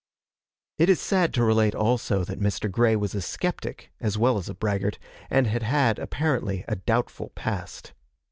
It 0.79 0.89
is 0.89 0.99
sad 0.99 1.31
to 1.35 1.43
relate 1.43 1.75
also 1.75 2.23
that 2.23 2.39
Mr. 2.39 2.71
Grey 2.71 2.95
was 2.95 3.13
a 3.13 3.21
skeptic 3.21 3.91
as 3.99 4.17
well 4.17 4.39
as 4.39 4.49
a 4.49 4.55
braggart, 4.55 4.97
and 5.29 5.45
had 5.45 5.61
had, 5.61 5.99
apparently, 5.99 6.65
a 6.67 6.75
doubtful 6.75 7.29
past. 7.35 7.93